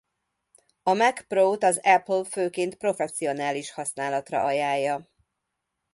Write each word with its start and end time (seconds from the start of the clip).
A 0.83 0.93
Mac 0.93 1.27
Pro-t 1.27 1.63
az 1.63 1.79
Apple 1.83 2.23
főként 2.23 2.75
professzionális 2.75 3.71
használatra 3.71 4.43
ajánlja. 4.43 5.07